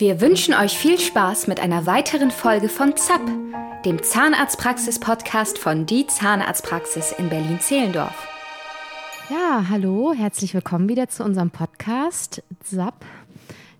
Wir 0.00 0.22
wünschen 0.22 0.54
euch 0.54 0.78
viel 0.78 0.98
Spaß 0.98 1.46
mit 1.46 1.60
einer 1.60 1.84
weiteren 1.84 2.30
Folge 2.30 2.70
von 2.70 2.96
ZAP, 2.96 3.20
dem 3.84 4.02
Zahnarztpraxis-Podcast 4.02 5.58
von 5.58 5.84
Die 5.84 6.06
Zahnarztpraxis 6.06 7.12
in 7.18 7.28
Berlin-Zehlendorf. 7.28 8.26
Ja, 9.28 9.66
hallo, 9.68 10.14
herzlich 10.16 10.54
willkommen 10.54 10.88
wieder 10.88 11.10
zu 11.10 11.22
unserem 11.22 11.50
Podcast 11.50 12.42
ZAP, 12.64 13.04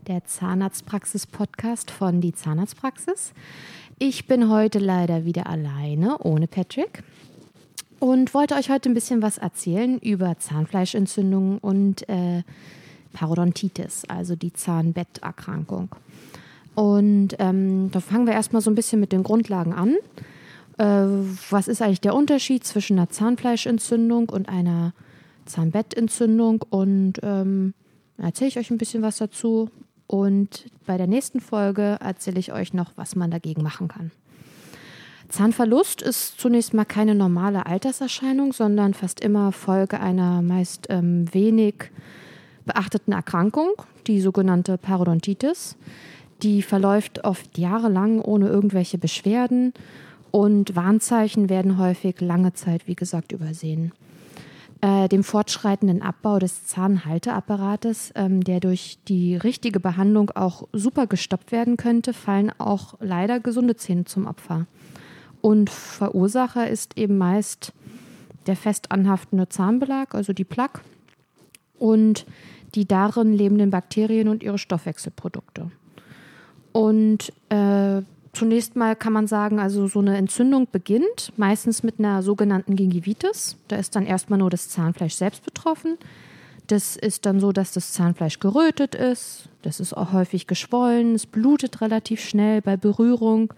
der 0.09 0.23
Zahnarztpraxis-Podcast 0.27 1.91
von 1.91 2.21
Die 2.21 2.35
Zahnarztpraxis. 2.35 3.33
Ich 3.99 4.27
bin 4.27 4.51
heute 4.51 4.79
leider 4.79 5.25
wieder 5.25 5.47
alleine, 5.47 6.19
ohne 6.19 6.49
Patrick. 6.49 7.03
Und 7.99 8.35
wollte 8.35 8.57
euch 8.57 8.69
heute 8.69 8.91
ein 8.91 8.95
bisschen 8.95 9.23
was 9.23 9.39
erzählen 9.39 9.99
über 9.99 10.39
Zahnfleischentzündungen 10.39 11.57
und 11.57 12.07
äh, 12.11 12.43
Parodontitis, 13.13 14.05
also 14.09 14.37
die 14.37 14.53
Zahnbetterkrankung. 14.53 15.95
Und 16.75 17.37
ähm, 17.39 17.91
da 17.91 18.01
fangen 18.01 18.27
wir 18.27 18.33
erstmal 18.33 18.63
so 18.63 18.71
ein 18.71 18.75
bisschen 18.75 19.01
mit 19.01 19.13
den 19.13 19.23
Grundlagen 19.23 19.73
an. 19.73 19.97
Äh, 20.79 21.07
was 21.51 21.69
ist 21.69 21.83
eigentlich 21.83 22.01
der 22.01 22.15
Unterschied 22.15 22.65
zwischen 22.65 22.99
einer 22.99 23.11
Zahnfleischentzündung 23.11 24.29
und 24.29 24.49
einer 24.49 24.95
Zahnbettentzündung? 25.47 26.63
Und 26.71 27.15
ähm, 27.23 27.75
erzähle 28.19 28.49
ich 28.49 28.59
euch 28.59 28.71
ein 28.71 28.79
bisschen 28.79 29.03
was 29.03 29.19
dazu. 29.19 29.69
Und 30.07 30.67
bei 30.87 30.97
der 30.97 31.07
nächsten 31.07 31.41
Folge 31.41 31.99
erzähle 32.01 32.41
ich 32.41 32.53
euch 32.53 32.73
noch, 32.73 32.93
was 32.97 33.15
man 33.15 33.31
dagegen 33.31 33.63
machen 33.63 33.89
kann. 33.89 34.11
Zahnverlust 35.29 36.03
ist 36.03 36.41
zunächst 36.41 36.75
mal 36.75 36.85
keine 36.85 37.15
normale 37.15 37.67
Alterserscheinung, 37.67 38.53
sondern 38.53 38.95
fast 38.95 39.21
immer 39.21 39.53
Folge 39.53 40.01
einer 40.01 40.43
meist 40.43 40.87
ähm, 40.89 41.33
wenig 41.33 41.91
beachteten 42.65 43.13
Erkrankung, 43.13 43.71
die 44.07 44.21
sogenannte 44.21 44.79
Parodontitis. 44.79 45.77
Die 46.43 46.63
verläuft 46.63 47.25
oft 47.25 47.59
jahrelang 47.59 48.21
ohne 48.21 48.49
irgendwelche 48.49 48.99
Beschwerden 48.99 49.73
und 50.31 50.77
Warnzeichen 50.77 51.49
werden 51.49 51.79
häufig 51.79 52.21
lange 52.21 52.53
Zeit, 52.53 52.87
wie 52.87 52.95
gesagt, 52.95 53.33
übersehen. 53.33 53.93
Äh, 54.83 55.09
dem 55.09 55.25
fortschreitenden 55.25 56.01
Abbau 56.01 56.39
des 56.39 56.65
Zahnhalteapparates, 56.65 58.13
ähm, 58.15 58.43
der 58.43 58.61
durch 58.61 58.99
die 59.09 59.37
richtige 59.37 59.79
Behandlung 59.79 60.31
auch 60.31 60.69
super 60.73 61.07
gestoppt 61.07 61.53
werden 61.53 61.77
könnte, 61.77 62.15
fallen 62.15 62.51
auch 62.59 62.95
leider 63.01 63.41
gesunde 63.41 63.77
Zähne 63.77 64.05
zum 64.05 64.27
Opfer. 64.27 64.67
Und 65.43 65.69
Verursacher 65.69 66.69
ist 66.69 66.97
eben 66.97 67.19
meist 67.19 67.75
der 68.47 68.57
fest 68.57 68.91
anhaftende 68.91 69.51
Zahnbelag, 69.51 70.15
also 70.15 70.33
die 70.33 70.45
Plaque, 70.45 70.81
und 71.81 72.27
die 72.77 72.87
darin 72.87 73.33
lebenden 73.33 73.71
Bakterien 73.71 74.29
und 74.29 74.45
ihre 74.45 74.59
Stoffwechselprodukte. 74.59 75.73
Und 76.73 77.33
äh, 77.49 78.03
zunächst 78.33 78.77
mal 78.77 78.95
kann 78.95 79.13
man 79.13 79.27
sagen, 79.27 79.59
also 79.59 79.89
so 79.89 79.99
eine 79.99 80.17
Entzündung 80.17 80.69
beginnt 80.71 81.33
meistens 81.37 81.83
mit 81.83 81.99
einer 81.99 82.23
sogenannten 82.23 82.77
Gingivitis. 82.77 83.57
Da 83.67 83.77
ist 83.77 83.97
dann 83.97 84.07
erstmal 84.07 84.39
nur 84.39 84.51
das 84.51 84.69
Zahnfleisch 84.69 85.15
selbst 85.15 85.45
betroffen. 85.45 85.99
Das 86.69 86.95
ist 86.95 87.27
dann 87.27 87.41
so, 87.41 87.51
dass 87.51 87.73
das 87.73 87.93
Zahnfleisch 87.93 88.39
gerötet 88.39 88.95
ist. 88.95 89.49
Das 89.63 89.81
ist 89.81 89.93
auch 89.93 90.13
häufig 90.13 90.47
geschwollen. 90.47 91.17
Es 91.17 91.27
blutet 91.27 91.81
relativ 91.81 92.21
schnell 92.21 92.63
bei 92.63 92.77
Berührung. 92.77 93.53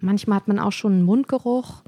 Manchmal 0.00 0.38
hat 0.38 0.48
man 0.48 0.58
auch 0.58 0.72
schon 0.72 0.94
einen 0.94 1.02
Mundgeruch. 1.04 1.82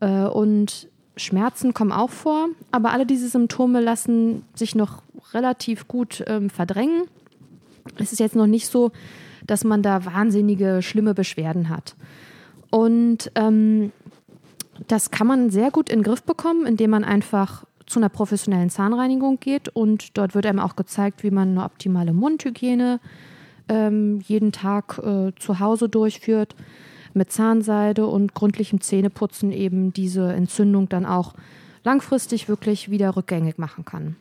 Äh, 0.00 0.24
und 0.24 0.89
Schmerzen 1.16 1.74
kommen 1.74 1.92
auch 1.92 2.10
vor. 2.10 2.48
Aber 2.70 2.92
alle 2.92 3.06
diese 3.06 3.28
Symptome 3.28 3.80
lassen 3.80 4.44
sich 4.54 4.74
noch 4.74 5.02
relativ 5.32 5.88
gut 5.88 6.24
ähm, 6.26 6.50
verdrängen. 6.50 7.04
Es 7.96 8.12
ist 8.12 8.18
jetzt 8.18 8.36
noch 8.36 8.46
nicht 8.46 8.68
so, 8.68 8.92
dass 9.46 9.64
man 9.64 9.82
da 9.82 10.04
wahnsinnige, 10.04 10.82
schlimme 10.82 11.14
Beschwerden 11.14 11.68
hat. 11.68 11.96
Und 12.70 13.32
ähm, 13.34 13.92
das 14.86 15.10
kann 15.10 15.26
man 15.26 15.50
sehr 15.50 15.70
gut 15.70 15.90
in 15.90 15.98
den 15.98 16.04
Griff 16.04 16.22
bekommen, 16.22 16.66
indem 16.66 16.90
man 16.90 17.04
einfach 17.04 17.64
zu 17.86 17.98
einer 17.98 18.08
professionellen 18.08 18.70
Zahnreinigung 18.70 19.40
geht 19.40 19.68
und 19.68 20.16
dort 20.16 20.34
wird 20.34 20.46
einem 20.46 20.60
auch 20.60 20.76
gezeigt, 20.76 21.24
wie 21.24 21.32
man 21.32 21.50
eine 21.50 21.64
optimale 21.64 22.12
Mundhygiene 22.12 23.00
ähm, 23.68 24.20
jeden 24.20 24.52
Tag 24.52 24.98
äh, 24.98 25.32
zu 25.38 25.58
Hause 25.58 25.88
durchführt, 25.88 26.54
mit 27.14 27.32
Zahnseide 27.32 28.06
und 28.06 28.34
gründlichem 28.34 28.80
Zähneputzen 28.80 29.52
eben 29.52 29.92
diese 29.92 30.32
Entzündung 30.32 30.88
dann 30.88 31.06
auch 31.06 31.34
langfristig 31.84 32.48
wirklich 32.48 32.90
wieder 32.90 33.16
rückgängig 33.16 33.58
machen 33.58 33.84
kann. 33.84 34.16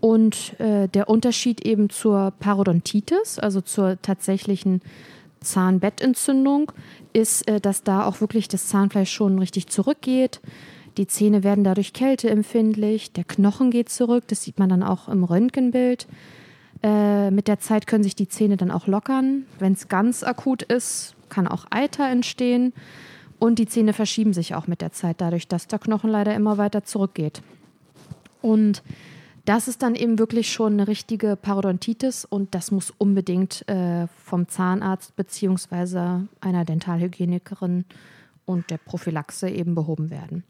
Und 0.00 0.58
äh, 0.60 0.88
der 0.88 1.08
Unterschied 1.08 1.64
eben 1.64 1.90
zur 1.90 2.32
Parodontitis, 2.38 3.38
also 3.38 3.60
zur 3.60 4.00
tatsächlichen 4.02 4.82
Zahnbettentzündung, 5.40 6.72
ist, 7.12 7.48
äh, 7.48 7.60
dass 7.60 7.82
da 7.82 8.04
auch 8.04 8.20
wirklich 8.20 8.48
das 8.48 8.68
Zahnfleisch 8.68 9.10
schon 9.10 9.38
richtig 9.38 9.68
zurückgeht. 9.68 10.40
Die 10.96 11.06
Zähne 11.06 11.42
werden 11.44 11.64
dadurch 11.64 11.92
kälteempfindlich, 11.92 13.12
der 13.12 13.24
Knochen 13.24 13.70
geht 13.70 13.88
zurück, 13.88 14.24
das 14.28 14.42
sieht 14.42 14.58
man 14.58 14.68
dann 14.68 14.82
auch 14.82 15.08
im 15.08 15.24
Röntgenbild. 15.24 16.06
Äh, 16.82 17.30
mit 17.30 17.48
der 17.48 17.58
Zeit 17.58 17.86
können 17.86 18.04
sich 18.04 18.14
die 18.14 18.28
Zähne 18.28 18.56
dann 18.56 18.70
auch 18.70 18.86
lockern. 18.86 19.46
Wenn 19.58 19.72
es 19.72 19.88
ganz 19.88 20.22
akut 20.22 20.62
ist, 20.62 21.15
kann 21.28 21.46
auch 21.48 21.66
Eiter 21.70 22.08
entstehen. 22.08 22.72
Und 23.38 23.58
die 23.58 23.66
Zähne 23.66 23.92
verschieben 23.92 24.32
sich 24.32 24.54
auch 24.54 24.66
mit 24.66 24.80
der 24.80 24.92
Zeit, 24.92 25.20
dadurch, 25.20 25.46
dass 25.46 25.66
der 25.66 25.78
Knochen 25.78 26.10
leider 26.10 26.34
immer 26.34 26.56
weiter 26.56 26.84
zurückgeht. 26.84 27.42
Und 28.40 28.82
das 29.44 29.68
ist 29.68 29.82
dann 29.82 29.94
eben 29.94 30.18
wirklich 30.18 30.50
schon 30.50 30.74
eine 30.74 30.88
richtige 30.88 31.36
Parodontitis 31.36 32.24
und 32.24 32.54
das 32.54 32.72
muss 32.72 32.92
unbedingt 32.98 33.66
äh, 33.68 34.08
vom 34.24 34.48
Zahnarzt 34.48 35.14
bzw. 35.14 36.26
einer 36.40 36.64
Dentalhygienikerin 36.64 37.84
und 38.44 38.70
der 38.70 38.78
Prophylaxe 38.78 39.48
eben 39.48 39.74
behoben 39.74 40.10
werden. 40.10 40.42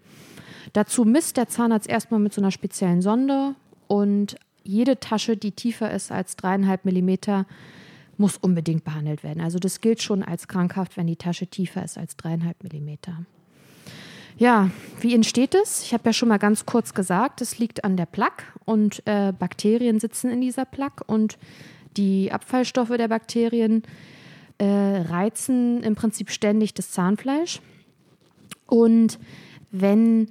Dazu 0.73 1.05
misst 1.05 1.37
der 1.37 1.49
Zahnarzt 1.49 1.89
erstmal 1.89 2.21
mit 2.21 2.33
so 2.33 2.41
einer 2.41 2.51
speziellen 2.51 3.03
Sonde 3.03 3.55
und 3.87 4.37
jede 4.65 4.99
Tasche, 4.99 5.37
die 5.37 5.53
tiefer 5.53 5.91
ist 5.91 6.11
als 6.11 6.37
dreieinhalb 6.37 6.85
Millimeter, 6.85 7.47
muss 8.19 8.37
unbedingt 8.37 8.85
behandelt 8.85 9.23
werden. 9.23 9.41
Also 9.41 9.59
das 9.59 9.81
gilt 9.81 10.03
schon 10.03 10.23
als 10.23 10.49
krankhaft, 10.49 10.97
wenn 10.97 11.07
die 11.07 11.17
Tasche 11.17 11.47
tiefer 11.47 11.85
ist 11.85 11.99
als 11.99 12.17
dreieinhalb 12.17 12.63
Millimeter. 12.63 13.25
Ja, 14.39 14.71
wie 15.01 15.15
entsteht 15.15 15.55
es? 15.55 15.83
Ich 15.83 15.95
habe 15.95 16.05
ja 16.07 16.13
schon 16.13 16.29
mal 16.29 16.39
ganz 16.39 16.67
kurz 16.67 16.93
gesagt, 16.93 17.41
es 17.41 17.59
liegt 17.59 17.85
an 17.85 17.97
der 17.97 18.05
Plaque 18.05 18.45
und 18.67 19.03
äh, 19.07 19.33
Bakterien 19.33 19.99
sitzen 19.99 20.31
in 20.31 20.43
dieser 20.43 20.67
Plaque 20.67 21.05
und 21.07 21.39
die 21.97 22.31
Abfallstoffe 22.31 22.95
der 22.97 23.09
Bakterien 23.09 23.83
äh, 24.59 24.67
reizen 24.67 25.83
im 25.83 25.95
Prinzip 25.95 26.31
ständig 26.31 26.75
das 26.75 26.91
Zahnfleisch. 26.91 27.61
Und 28.67 29.19
wenn 29.71 30.29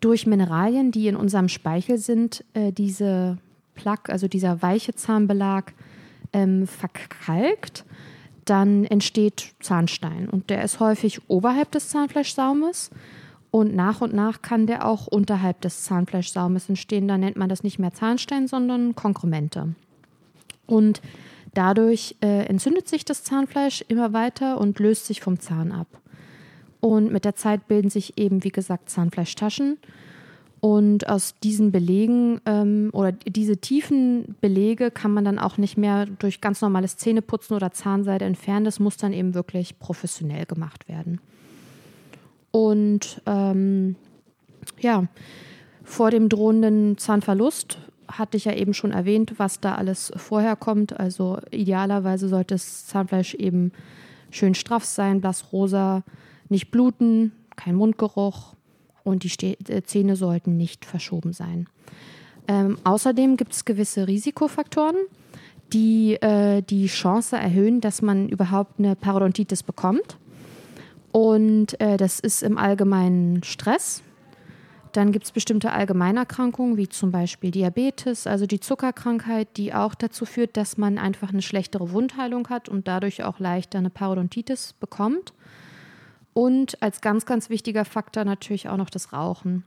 durch 0.00 0.26
Mineralien, 0.26 0.90
die 0.90 1.08
in 1.08 1.16
unserem 1.16 1.48
Speichel 1.48 1.96
sind, 1.96 2.44
äh, 2.52 2.72
diese 2.72 3.38
Plaque, 3.74 4.12
also 4.12 4.28
dieser 4.28 4.60
weiche 4.60 4.94
Zahnbelag, 4.94 5.72
ähm, 6.34 6.66
verkalkt, 6.66 7.84
dann 8.44 8.84
entsteht 8.84 9.54
Zahnstein 9.60 10.28
und 10.28 10.50
der 10.50 10.62
ist 10.62 10.80
häufig 10.80 11.22
oberhalb 11.28 11.70
des 11.70 11.88
Zahnfleischsaumes 11.88 12.90
und 13.50 13.74
nach 13.74 14.00
und 14.00 14.12
nach 14.12 14.42
kann 14.42 14.66
der 14.66 14.86
auch 14.86 15.06
unterhalb 15.06 15.60
des 15.60 15.84
Zahnfleischsaumes 15.84 16.68
entstehen. 16.68 17.06
Da 17.06 17.16
nennt 17.16 17.36
man 17.36 17.48
das 17.48 17.62
nicht 17.62 17.78
mehr 17.78 17.94
Zahnstein, 17.94 18.48
sondern 18.48 18.96
Konkremente. 18.96 19.76
Und 20.66 21.00
dadurch 21.54 22.16
äh, 22.20 22.46
entzündet 22.46 22.88
sich 22.88 23.04
das 23.04 23.22
Zahnfleisch 23.22 23.84
immer 23.86 24.12
weiter 24.12 24.58
und 24.58 24.80
löst 24.80 25.06
sich 25.06 25.20
vom 25.20 25.38
Zahn 25.38 25.70
ab. 25.70 25.86
Und 26.80 27.12
mit 27.12 27.24
der 27.24 27.36
Zeit 27.36 27.68
bilden 27.68 27.90
sich 27.90 28.18
eben, 28.18 28.44
wie 28.44 28.50
gesagt, 28.50 28.90
Zahnfleischtaschen. 28.90 29.78
Und 30.64 31.10
aus 31.10 31.34
diesen 31.42 31.72
Belegen 31.72 32.40
ähm, 32.46 32.88
oder 32.94 33.12
diese 33.12 33.58
tiefen 33.58 34.34
Belege 34.40 34.90
kann 34.90 35.12
man 35.12 35.22
dann 35.22 35.38
auch 35.38 35.58
nicht 35.58 35.76
mehr 35.76 36.06
durch 36.06 36.40
ganz 36.40 36.62
normales 36.62 36.96
Zähneputzen 36.96 37.54
oder 37.54 37.72
Zahnseide 37.72 38.24
entfernen. 38.24 38.64
Das 38.64 38.80
muss 38.80 38.96
dann 38.96 39.12
eben 39.12 39.34
wirklich 39.34 39.78
professionell 39.78 40.46
gemacht 40.46 40.88
werden. 40.88 41.20
Und 42.50 43.20
ähm, 43.26 43.96
ja, 44.80 45.04
vor 45.82 46.10
dem 46.10 46.30
drohenden 46.30 46.96
Zahnverlust 46.96 47.76
hatte 48.08 48.38
ich 48.38 48.46
ja 48.46 48.54
eben 48.54 48.72
schon 48.72 48.92
erwähnt, 48.92 49.34
was 49.36 49.60
da 49.60 49.74
alles 49.74 50.12
vorher 50.16 50.56
kommt. 50.56 50.98
Also 50.98 51.40
idealerweise 51.50 52.26
sollte 52.26 52.54
das 52.54 52.86
Zahnfleisch 52.86 53.34
eben 53.34 53.70
schön 54.30 54.54
straff 54.54 54.86
sein, 54.86 55.20
blassrosa, 55.20 56.04
nicht 56.48 56.70
bluten, 56.70 57.32
kein 57.54 57.74
Mundgeruch, 57.74 58.54
und 59.04 59.22
die 59.22 59.56
äh, 59.68 59.82
Zähne 59.84 60.16
sollten 60.16 60.56
nicht 60.56 60.84
verschoben 60.84 61.32
sein. 61.32 61.68
Ähm, 62.48 62.78
außerdem 62.82 63.36
gibt 63.36 63.52
es 63.52 63.64
gewisse 63.64 64.08
Risikofaktoren, 64.08 64.96
die 65.72 66.14
äh, 66.14 66.62
die 66.62 66.86
Chance 66.86 67.36
erhöhen, 67.36 67.80
dass 67.80 68.02
man 68.02 68.28
überhaupt 68.28 68.78
eine 68.78 68.96
Parodontitis 68.96 69.62
bekommt. 69.62 70.18
Und 71.12 71.80
äh, 71.80 71.96
das 71.96 72.18
ist 72.18 72.42
im 72.42 72.58
Allgemeinen 72.58 73.44
Stress, 73.44 74.02
Dann 74.94 75.10
gibt 75.10 75.24
es 75.24 75.32
bestimmte 75.32 75.72
Allgemeinerkrankungen, 75.72 76.76
wie 76.76 76.88
zum 76.88 77.10
Beispiel 77.10 77.50
Diabetes, 77.50 78.28
also 78.28 78.46
die 78.46 78.60
Zuckerkrankheit, 78.60 79.48
die 79.56 79.74
auch 79.74 79.96
dazu 79.96 80.24
führt, 80.24 80.56
dass 80.56 80.78
man 80.78 80.98
einfach 80.98 81.30
eine 81.30 81.42
schlechtere 81.42 81.90
Wundheilung 81.90 82.48
hat 82.48 82.68
und 82.68 82.86
dadurch 82.86 83.24
auch 83.24 83.40
leichter 83.40 83.78
eine 83.78 83.90
Parodontitis 83.90 84.72
bekommt. 84.74 85.34
Und 86.34 86.82
als 86.82 87.00
ganz, 87.00 87.26
ganz 87.26 87.48
wichtiger 87.48 87.84
Faktor 87.84 88.24
natürlich 88.24 88.68
auch 88.68 88.76
noch 88.76 88.90
das 88.90 89.12
Rauchen. 89.12 89.64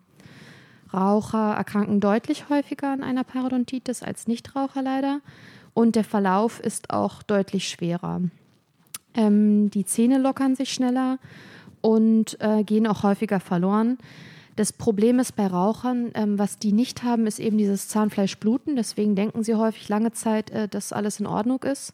Raucher 0.93 1.55
erkranken 1.55 1.99
deutlich 1.99 2.49
häufiger 2.49 2.91
an 2.91 3.03
einer 3.03 3.23
Parodontitis 3.23 4.03
als 4.03 4.27
Nichtraucher 4.27 4.81
leider. 4.81 5.21
Und 5.73 5.95
der 5.95 6.03
Verlauf 6.03 6.59
ist 6.59 6.91
auch 6.91 7.23
deutlich 7.23 7.69
schwerer. 7.69 8.21
Ähm, 9.13 9.69
die 9.71 9.85
Zähne 9.85 10.17
lockern 10.17 10.55
sich 10.55 10.71
schneller 10.71 11.19
und 11.81 12.37
äh, 12.41 12.63
gehen 12.63 12.87
auch 12.87 13.03
häufiger 13.03 13.39
verloren. 13.39 13.97
Das 14.55 14.73
Problem 14.73 15.19
ist 15.19 15.35
bei 15.35 15.45
Rauchern, 15.45 16.11
ähm, 16.15 16.39
was 16.39 16.57
die 16.57 16.71
nicht 16.71 17.03
haben, 17.03 17.27
ist 17.27 17.39
eben 17.39 17.57
dieses 17.57 17.87
Zahnfleischbluten. 17.89 18.75
Deswegen 18.75 19.15
denken 19.15 19.43
sie 19.43 19.55
häufig 19.55 19.87
lange 19.87 20.11
Zeit, 20.13 20.49
äh, 20.49 20.67
dass 20.67 20.93
alles 20.93 21.19
in 21.19 21.27
Ordnung 21.27 21.61
ist. 21.63 21.93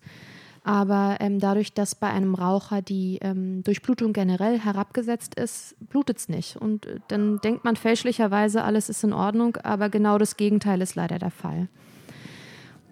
Aber 0.65 1.17
ähm, 1.19 1.39
dadurch, 1.39 1.73
dass 1.73 1.93
bei 1.93 2.09
einem 2.09 2.35
Raucher 2.35 2.81
die 2.81 3.19
ähm, 3.21 3.63
Durchblutung 3.63 4.13
generell 4.13 4.57
herabgesetzt 4.57 5.35
ist, 5.35 5.75
blutet 5.89 6.17
es 6.17 6.29
nicht. 6.29 6.55
Und 6.55 6.85
äh, 6.85 6.99
dann 7.09 7.39
denkt 7.39 7.65
man 7.65 7.75
fälschlicherweise, 7.75 8.63
alles 8.63 8.87
ist 8.87 9.03
in 9.03 9.11
Ordnung, 9.11 9.57
aber 9.57 9.89
genau 9.89 10.17
das 10.17 10.37
Gegenteil 10.37 10.81
ist 10.81 10.95
leider 10.95 11.19
der 11.19 11.31
Fall. 11.31 11.67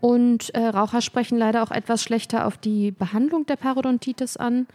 Und 0.02 0.54
äh, 0.54 0.66
Raucher 0.66 1.02
sprechen 1.02 1.38
leider 1.38 1.64
auch 1.64 1.72
etwas 1.72 2.04
schlechter 2.04 2.46
auf 2.46 2.58
die 2.58 2.92
Behandlung 2.92 3.46
der 3.46 3.56
Parodontitis 3.56 4.36
an. 4.36 4.68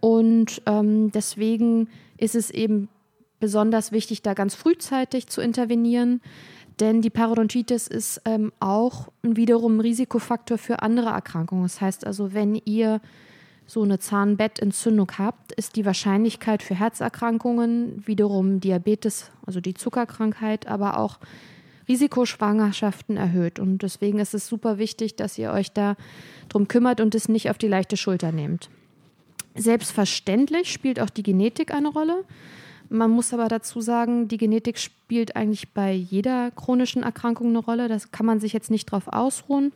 Und 0.00 0.62
ähm, 0.64 1.12
deswegen 1.12 1.88
ist 2.16 2.34
es 2.34 2.50
eben 2.50 2.88
besonders 3.38 3.92
wichtig, 3.92 4.22
da 4.22 4.32
ganz 4.32 4.54
frühzeitig 4.54 5.26
zu 5.26 5.42
intervenieren. 5.42 6.22
Denn 6.80 7.02
die 7.02 7.10
Parodontitis 7.10 7.86
ist 7.86 8.20
ähm, 8.24 8.52
auch 8.58 9.08
wiederum 9.22 9.76
ein 9.76 9.80
Risikofaktor 9.80 10.58
für 10.58 10.82
andere 10.82 11.10
Erkrankungen. 11.10 11.64
Das 11.64 11.80
heißt 11.80 12.06
also, 12.06 12.34
wenn 12.34 12.60
ihr 12.64 13.00
so 13.66 13.82
eine 13.82 13.98
Zahnbettentzündung 13.98 15.10
habt, 15.18 15.52
ist 15.52 15.76
die 15.76 15.86
Wahrscheinlichkeit 15.86 16.62
für 16.62 16.74
Herzerkrankungen, 16.74 18.06
wiederum 18.06 18.60
Diabetes, 18.60 19.30
also 19.46 19.60
die 19.60 19.74
Zuckerkrankheit, 19.74 20.66
aber 20.66 20.98
auch 20.98 21.18
Risikoschwangerschaften 21.88 23.16
erhöht. 23.16 23.58
Und 23.58 23.82
deswegen 23.82 24.18
ist 24.18 24.34
es 24.34 24.46
super 24.46 24.78
wichtig, 24.78 25.16
dass 25.16 25.38
ihr 25.38 25.52
euch 25.52 25.72
da 25.72 25.96
drum 26.48 26.68
kümmert 26.68 27.00
und 27.00 27.14
es 27.14 27.28
nicht 27.28 27.50
auf 27.50 27.58
die 27.58 27.68
leichte 27.68 27.96
Schulter 27.96 28.32
nehmt. 28.32 28.68
Selbstverständlich 29.54 30.72
spielt 30.72 31.00
auch 31.00 31.10
die 31.10 31.22
Genetik 31.22 31.72
eine 31.72 31.88
Rolle. 31.88 32.24
Man 32.94 33.10
muss 33.10 33.34
aber 33.34 33.48
dazu 33.48 33.80
sagen, 33.80 34.28
die 34.28 34.36
Genetik 34.36 34.78
spielt 34.78 35.34
eigentlich 35.34 35.72
bei 35.72 35.92
jeder 35.92 36.52
chronischen 36.52 37.02
Erkrankung 37.02 37.48
eine 37.48 37.58
Rolle. 37.58 37.88
Das 37.88 38.12
kann 38.12 38.24
man 38.24 38.38
sich 38.38 38.52
jetzt 38.52 38.70
nicht 38.70 38.86
drauf 38.86 39.08
ausruhen. 39.08 39.72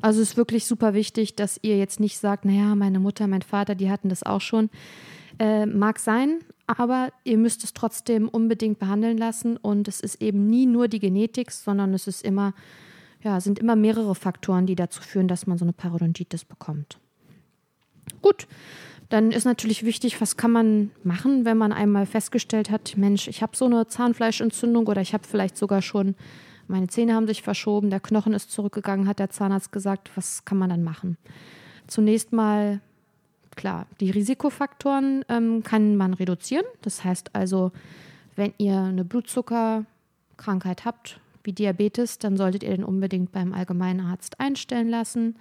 Also 0.00 0.22
es 0.22 0.30
ist 0.30 0.36
wirklich 0.36 0.66
super 0.66 0.94
wichtig, 0.94 1.34
dass 1.34 1.58
ihr 1.62 1.76
jetzt 1.76 1.98
nicht 1.98 2.18
sagt, 2.18 2.44
naja, 2.44 2.76
meine 2.76 3.00
Mutter, 3.00 3.26
mein 3.26 3.42
Vater, 3.42 3.74
die 3.74 3.90
hatten 3.90 4.08
das 4.08 4.22
auch 4.22 4.40
schon. 4.40 4.70
Äh, 5.40 5.66
mag 5.66 5.98
sein, 5.98 6.38
aber 6.68 7.10
ihr 7.24 7.38
müsst 7.38 7.64
es 7.64 7.74
trotzdem 7.74 8.28
unbedingt 8.28 8.78
behandeln 8.78 9.18
lassen. 9.18 9.56
Und 9.56 9.88
es 9.88 10.00
ist 10.00 10.22
eben 10.22 10.48
nie 10.48 10.66
nur 10.66 10.86
die 10.86 11.00
Genetik, 11.00 11.50
sondern 11.50 11.92
es 11.92 12.06
ist 12.06 12.22
immer, 12.22 12.54
ja, 13.20 13.40
sind 13.40 13.58
immer 13.58 13.74
mehrere 13.74 14.14
Faktoren, 14.14 14.66
die 14.66 14.76
dazu 14.76 15.02
führen, 15.02 15.26
dass 15.26 15.48
man 15.48 15.58
so 15.58 15.64
eine 15.64 15.72
Parodontitis 15.72 16.44
bekommt. 16.44 17.00
Gut, 18.22 18.46
dann 19.10 19.32
ist 19.32 19.44
natürlich 19.44 19.84
wichtig, 19.84 20.20
was 20.20 20.36
kann 20.36 20.52
man 20.52 20.92
machen, 21.02 21.44
wenn 21.44 21.58
man 21.58 21.72
einmal 21.72 22.06
festgestellt 22.06 22.70
hat, 22.70 22.96
Mensch, 22.96 23.26
ich 23.26 23.42
habe 23.42 23.56
so 23.56 23.66
eine 23.66 23.88
Zahnfleischentzündung 23.88 24.86
oder 24.86 25.02
ich 25.02 25.12
habe 25.12 25.26
vielleicht 25.26 25.58
sogar 25.58 25.82
schon, 25.82 26.14
meine 26.68 26.86
Zähne 26.86 27.14
haben 27.14 27.26
sich 27.26 27.42
verschoben, 27.42 27.90
der 27.90 27.98
Knochen 27.98 28.32
ist 28.32 28.52
zurückgegangen, 28.52 29.08
hat 29.08 29.18
der 29.18 29.28
Zahnarzt 29.28 29.72
gesagt, 29.72 30.12
was 30.14 30.44
kann 30.44 30.58
man 30.58 30.70
dann 30.70 30.84
machen? 30.84 31.18
Zunächst 31.88 32.32
mal, 32.32 32.80
klar, 33.56 33.88
die 34.00 34.10
Risikofaktoren 34.10 35.24
ähm, 35.28 35.64
kann 35.64 35.96
man 35.96 36.14
reduzieren. 36.14 36.64
Das 36.82 37.02
heißt 37.02 37.34
also, 37.34 37.72
wenn 38.36 38.54
ihr 38.58 38.78
eine 38.78 39.04
Blutzuckerkrankheit 39.04 40.84
habt, 40.84 41.18
wie 41.42 41.52
Diabetes, 41.52 42.18
dann 42.18 42.36
solltet 42.36 42.62
ihr 42.62 42.70
den 42.70 42.84
unbedingt 42.84 43.32
beim 43.32 43.54
Allgemeinarzt 43.54 44.38
einstellen 44.38 44.88
lassen 44.88 45.34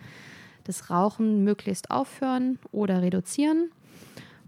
das 0.69 0.89
Rauchen 0.89 1.44
möglichst 1.44 1.92
aufhören 1.92 2.60
oder 2.71 3.01
reduzieren 3.01 3.71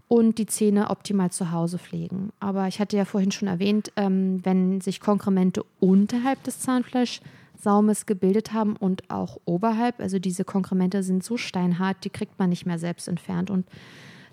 und 0.08 0.38
die 0.38 0.46
Zähne 0.46 0.90
optimal 0.90 1.30
zu 1.30 1.50
Hause 1.50 1.78
pflegen. 1.78 2.30
Aber 2.38 2.68
ich 2.68 2.80
hatte 2.80 2.96
ja 2.96 3.04
vorhin 3.04 3.32
schon 3.32 3.48
erwähnt, 3.48 3.92
ähm, 3.96 4.40
wenn 4.44 4.80
sich 4.80 5.00
Konkremente 5.00 5.64
unterhalb 5.80 6.42
des 6.44 6.60
Zahnfleischsaumes 6.60 8.06
gebildet 8.06 8.52
haben 8.52 8.76
und 8.76 9.10
auch 9.10 9.38
oberhalb, 9.44 10.00
also 10.00 10.18
diese 10.18 10.44
Konkremente 10.44 11.02
sind 11.02 11.24
so 11.24 11.36
steinhart, 11.36 12.04
die 12.04 12.10
kriegt 12.10 12.38
man 12.38 12.50
nicht 12.50 12.66
mehr 12.66 12.78
selbst 12.78 13.08
entfernt 13.08 13.50
und 13.50 13.66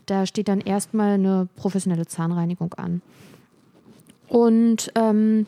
da 0.05 0.25
steht 0.25 0.47
dann 0.47 0.61
erstmal 0.61 1.13
eine 1.13 1.47
professionelle 1.55 2.07
Zahnreinigung 2.07 2.73
an. 2.75 3.01
Und 4.27 4.91
ähm, 4.95 5.47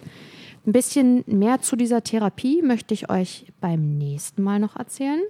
ein 0.66 0.72
bisschen 0.72 1.24
mehr 1.28 1.62
zu 1.62 1.76
dieser 1.76 2.04
Therapie 2.04 2.62
möchte 2.62 2.94
ich 2.94 3.10
euch 3.10 3.48
beim 3.60 3.98
nächsten 3.98 4.44
Mal 4.44 4.60
noch 4.60 4.76
erzählen. 4.76 5.22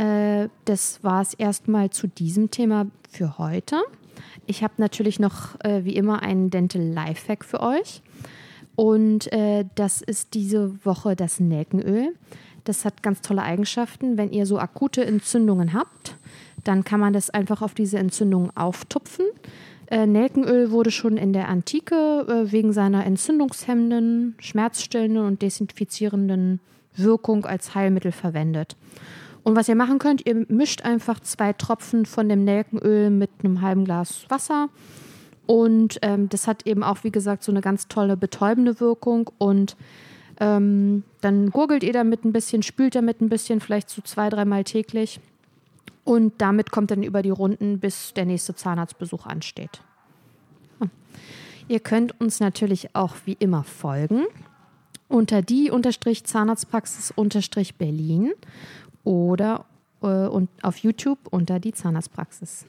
Äh, 0.00 0.48
das 0.64 1.04
war 1.04 1.20
es 1.20 1.34
erstmal 1.34 1.90
zu 1.90 2.08
diesem 2.08 2.50
Thema 2.50 2.86
für 3.10 3.36
heute. 3.36 3.76
Ich 4.46 4.62
habe 4.62 4.74
natürlich 4.78 5.20
noch 5.20 5.60
äh, 5.60 5.84
wie 5.84 5.94
immer 5.94 6.22
einen 6.22 6.48
Dental 6.48 6.82
Lifehack 6.82 7.44
für 7.44 7.60
euch. 7.60 8.02
Und 8.76 9.30
äh, 9.32 9.66
das 9.74 10.00
ist 10.00 10.32
diese 10.32 10.74
Woche 10.86 11.16
das 11.16 11.38
Nelkenöl. 11.38 12.14
Das 12.64 12.86
hat 12.86 13.02
ganz 13.02 13.20
tolle 13.20 13.42
Eigenschaften. 13.42 14.16
Wenn 14.16 14.32
ihr 14.32 14.46
so 14.46 14.58
akute 14.58 15.04
Entzündungen 15.04 15.74
habt, 15.74 16.16
dann 16.64 16.82
kann 16.82 17.00
man 17.00 17.12
das 17.12 17.28
einfach 17.28 17.60
auf 17.60 17.74
diese 17.74 17.98
Entzündungen 17.98 18.56
auftupfen. 18.56 19.26
Äh, 19.88 20.06
Nelkenöl 20.06 20.70
wurde 20.70 20.90
schon 20.90 21.18
in 21.18 21.34
der 21.34 21.48
Antike 21.48 22.24
äh, 22.26 22.52
wegen 22.52 22.72
seiner 22.72 23.04
entzündungshemmenden, 23.04 24.34
schmerzstillenden 24.38 25.26
und 25.26 25.42
desinfizierenden 25.42 26.60
Wirkung 26.96 27.44
als 27.44 27.74
Heilmittel 27.74 28.12
verwendet. 28.12 28.76
Und 29.42 29.56
was 29.56 29.68
ihr 29.68 29.74
machen 29.74 29.98
könnt, 29.98 30.26
ihr 30.26 30.46
mischt 30.48 30.82
einfach 30.82 31.20
zwei 31.20 31.52
Tropfen 31.52 32.06
von 32.06 32.28
dem 32.28 32.44
Nelkenöl 32.44 33.10
mit 33.10 33.30
einem 33.42 33.62
halben 33.62 33.84
Glas 33.84 34.26
Wasser. 34.28 34.68
Und 35.46 35.98
ähm, 36.02 36.28
das 36.28 36.46
hat 36.46 36.66
eben 36.66 36.82
auch, 36.82 37.02
wie 37.04 37.10
gesagt, 37.10 37.42
so 37.42 37.50
eine 37.50 37.60
ganz 37.60 37.88
tolle 37.88 38.16
betäubende 38.16 38.80
Wirkung. 38.80 39.30
Und 39.38 39.76
ähm, 40.38 41.04
dann 41.20 41.50
gurgelt 41.50 41.82
ihr 41.82 41.92
damit 41.92 42.24
ein 42.24 42.32
bisschen, 42.32 42.62
spült 42.62 42.94
damit 42.94 43.20
ein 43.20 43.28
bisschen, 43.28 43.60
vielleicht 43.60 43.90
so 43.90 44.02
zwei, 44.02 44.28
dreimal 44.28 44.64
täglich. 44.64 45.20
Und 46.04 46.34
damit 46.38 46.70
kommt 46.70 46.90
dann 46.90 47.02
über 47.02 47.22
die 47.22 47.30
Runden, 47.30 47.78
bis 47.78 48.14
der 48.14 48.26
nächste 48.26 48.54
Zahnarztbesuch 48.54 49.26
ansteht. 49.26 49.80
Ihr 51.68 51.80
könnt 51.80 52.20
uns 52.20 52.40
natürlich 52.40 52.96
auch 52.96 53.14
wie 53.26 53.36
immer 53.38 53.62
folgen 53.62 54.24
unter 55.06 55.40
die 55.40 55.70
Zahnarztpraxis 56.24 57.12
Berlin 57.78 58.32
oder 59.04 59.66
äh, 60.02 60.06
und 60.06 60.48
auf 60.62 60.78
YouTube 60.78 61.18
unter 61.30 61.60
die 61.60 61.72
Zahnarztpraxis. 61.72 62.64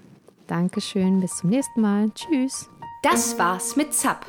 Dankeschön, 0.48 1.22
bis 1.22 1.38
zum 1.38 1.50
nächsten 1.50 1.82
Mal. 1.82 2.12
Tschüss. 2.12 2.70
Das 3.04 3.40
war's 3.40 3.78
mit 3.78 3.94
ZAP, 3.94 4.26